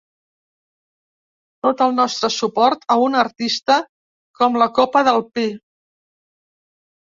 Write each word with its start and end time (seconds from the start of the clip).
Tot 1.67 1.83
el 1.87 1.93
nostre 1.97 2.31
suport 2.37 2.89
a 2.95 2.97
una 3.09 3.21
artista 3.25 3.77
com 4.41 4.59
la 4.65 4.71
copa 4.81 5.07
del 5.11 5.25
pi. 5.39 5.49